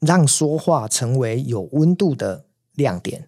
[0.00, 3.26] 让说话成为有温度的亮点。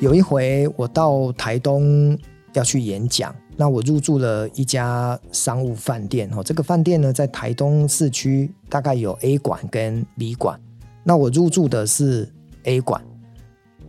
[0.00, 2.18] 有一回我到台东
[2.54, 6.42] 要去演讲，那我入住了一家商务饭店哦。
[6.42, 10.60] 这个饭店呢，在台东市区，大概有 A 馆跟 B 馆。
[11.04, 12.28] 那我入住的是
[12.64, 13.00] A 馆，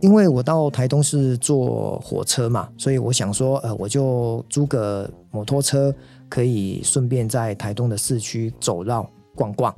[0.00, 5.92] 因为我到台东是坐火车嘛，所以我想说，呃，我就租个摩托车，
[6.28, 9.74] 可以顺便在台东的市区走绕逛逛。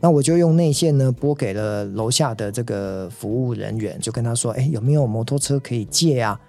[0.00, 6.40] 那我就用内线呢拨给了楼下的这个服务人员，就跟他说：“哎，有没有摩托车可以借啊？”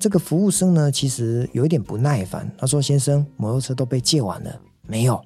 [0.00, 5.20] 这个服务生呢，其实有一点不耐烦，他说：“先生，摩托车都被借完了，没有。”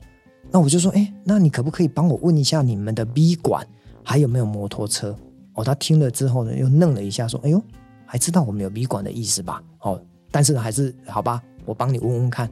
[0.51, 3.67] 那我就说：“哎，那你可不可以帮我问一下你们的 B 馆
[4.03, 5.17] 还有没有摩托车？”
[5.55, 7.63] 哦，他听了之后呢，又愣了一下，说：“哎呦，
[8.05, 9.63] 还知道我们有 B 馆的意思吧？
[9.81, 9.99] 哦，
[10.31, 12.51] 但是呢，还是好吧，我帮你问问看。”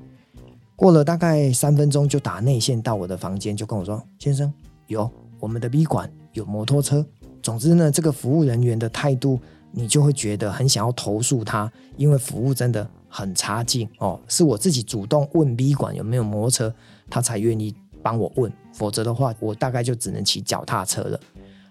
[0.80, 4.50] 过了大概三分钟，就打内线到我的房间，就跟我说：“先生。”
[4.88, 7.04] 有我们的 B 馆有摩托车，
[7.42, 9.38] 总之呢，这个服务人员的态度，
[9.72, 14.18] 你就会觉得很想要投诉他，因为服务真的很差劲哦。
[14.26, 16.74] 是我自己主动问 B 馆有没有摩托车，
[17.10, 21.20] 他才愿意帮我问，否则的话，我大概就只能骑脚踏车了。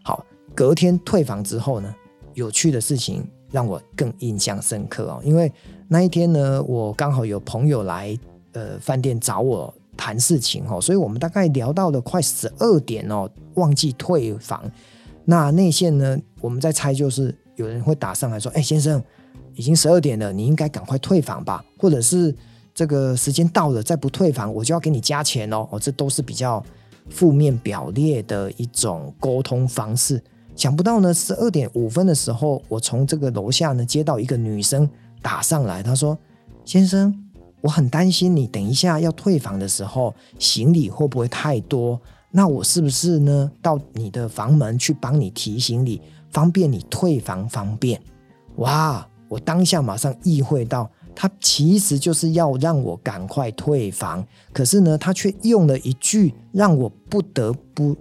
[0.03, 1.91] 好，隔天退房之后呢，
[2.35, 5.51] 有趣的事情让我更印象深刻哦，因为
[5.87, 8.15] 那一天呢，我刚好有朋友来
[8.53, 9.73] 呃饭店找我。
[9.97, 14.63] 谈事情哦，所以我们大概聊到了快十二点哦，忘记退房。
[15.25, 19.03] 那内线呢，我们在猜，就是有人会打上来说：“哎，先生，
[19.55, 21.61] 已经十二点了，你应该赶快退房吧？
[21.77, 22.33] 或者是
[22.73, 26.63] 这个时间到了再不退房，我就要给你加钱哦。”哦，这都是比较
[27.09, 30.23] 负面表列的一种沟通方式。
[30.55, 34.89] 想不到呢，十二点五分的时候，我从这个楼下呢接到一个女生
[35.21, 36.17] 打上来，她说
[36.63, 37.13] ：“先生。”
[37.61, 41.99] 我很担心你等一下要退房的时候，行李会不会太多？
[42.31, 47.99] 那我是不是呢到你的房门去帮你提行李，方便你退房方便？
[48.57, 49.07] 哇！
[49.27, 57.95] 我当下马上意会到，他其实就是要让我赶快退房，可是呢，他却用了一句让我不得不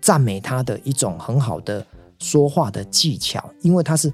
[0.00, 1.86] 赞美他的一种很好的
[2.18, 4.12] 说话的技巧，因为他是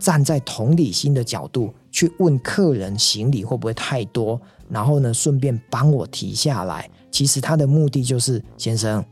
[0.00, 1.72] 站在同理心的角度。
[1.92, 6.88] 去问客人行李会不会太多，然后呢，顺便帮我提下来。
[7.10, 9.04] 其实他的目的就是，先生，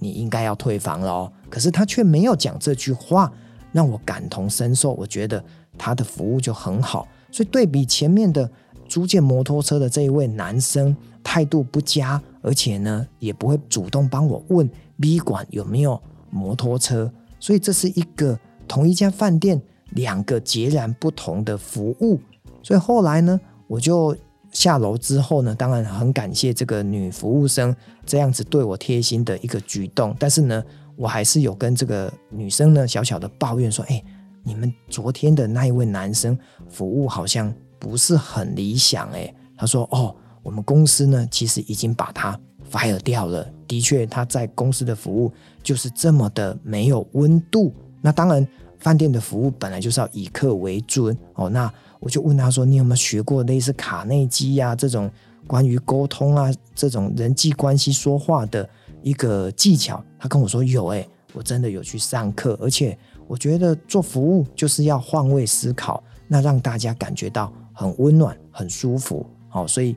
[0.00, 1.32] 你应该要退房了。
[1.48, 3.32] 可是他却没有讲这句话，
[3.70, 4.94] 让我感同身受。
[4.94, 5.42] 我觉得
[5.78, 8.50] 他的服务就很好，所以对比前面的
[8.88, 14.68] 租借摩托车的这一位男生，态度不佳，而且呢，也不会主动帮我问
[15.00, 17.12] B 馆有没有摩托车。
[17.38, 19.62] 所以这是一个同一家饭店。
[19.94, 22.20] 两个截然不同的服务，
[22.62, 24.16] 所以后来呢，我就
[24.50, 27.74] 下楼之后呢，当然很感谢这个女服务生
[28.06, 30.62] 这样子对我贴心的一个举动，但是呢，
[30.96, 34.02] 我还是有跟这个女生呢小小的抱怨说：“哎，
[34.42, 36.38] 你们昨天的那一位男生
[36.68, 42.38] 服务好像不是很理想。”哎，他说：“哦，我们公司呢其实已经把他
[42.70, 47.72] fire 掉了，的确他在公司的服务就是这么的没有温度。”
[48.02, 48.46] 那当然。
[48.84, 55.10] 饭店的服务本来就是要以客为尊哦，那我就问他说：“你有没有学过类似卡内基呀、啊、这种
[55.46, 58.68] 关于沟通啊这种人际关系说话的
[59.02, 62.94] 一个技巧？”他跟我说：“有诶，我真的有去上课，而且
[63.26, 69.24] 我觉得做服务就是要换位思考，那让大家感觉到很温暖、很舒服。
[69.52, 69.96] 哦，所以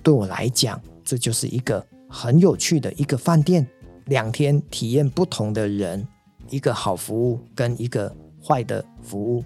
[0.00, 3.66] 对我来讲，这就是一个很有趣的一个饭店，
[4.04, 6.06] 两天体验不同的人，
[6.50, 8.14] 一个好服务跟一个。
[8.42, 9.44] 坏的服务，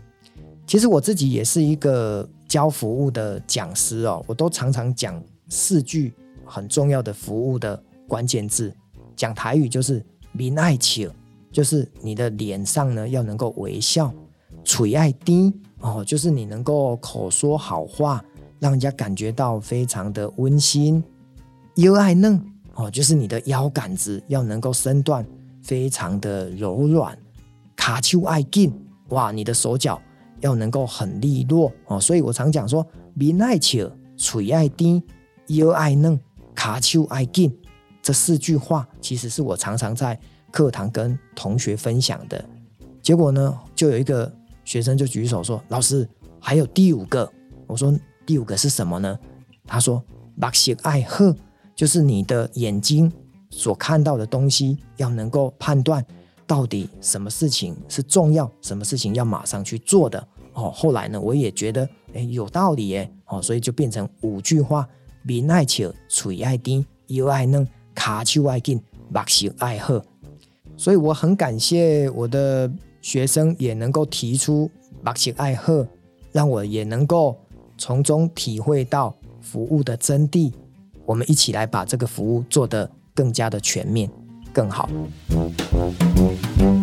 [0.66, 6.12] 其实我自己也是一个教服务的讲师哦，我都常常讲四句
[6.44, 8.75] 很重要的服务的关键字，
[9.16, 11.08] 讲台语就是“面爱笑”，
[11.50, 14.08] 就是你的脸上呢要能够微笑
[14.64, 18.24] ；“垂爱低”哦，就是你能够口说好话，
[18.60, 21.03] 让人家感觉到非常的温馨
[21.82, 22.41] ；“腰爱嫩”
[22.74, 25.27] 哦，就是你的腰杆子要能够身段
[25.62, 27.16] 非常的柔软
[27.82, 28.72] ；“卡丘爱紧”。
[29.10, 30.00] 哇，你的手脚
[30.38, 35.02] 要能够很利落哦，所以我常讲说，面爱笑，嘴爱甜，
[35.48, 36.18] 腰爱嫩，
[36.54, 37.52] 卡丘爱紧，
[38.00, 40.16] 这四句话其实是我常常在
[40.52, 42.42] 课堂跟同学分享的。
[43.02, 44.32] 结果呢，就有一个
[44.64, 46.08] 学生就举手说：“老师，
[46.38, 47.28] 还有第五个。”
[47.66, 47.92] 我说
[48.24, 49.18] ：“第五个是什么呢？”
[49.66, 50.00] 他说
[50.40, 51.34] ：“目色爱好，
[51.74, 53.12] 就是你的眼睛
[53.50, 56.06] 所看到的东西要能够判断。”
[56.53, 58.51] 到底什么事情是重要？
[58.60, 60.22] 什么事情要马上去做的？
[60.53, 63.10] 哦，后来呢，我也觉得，哎，有道理耶。
[63.25, 64.87] 哦，所以就变成五句话：
[65.22, 68.78] 面爱笑，嘴爱甜，腰爱嫩，卡手爱紧，
[69.09, 69.99] 目色爱好。
[70.77, 72.71] 所以我很感谢我的
[73.01, 74.71] 学生也能够提出
[75.03, 75.72] 目色爱好，
[76.33, 77.34] 让我也能够
[77.78, 80.53] 从中体会到服务的真谛。
[81.07, 84.10] 我们一起来把这个服务做得更加的全面，
[84.53, 84.91] 更好。
[85.82, 86.81] Thank you.